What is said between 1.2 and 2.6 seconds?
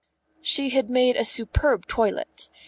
superb toilet.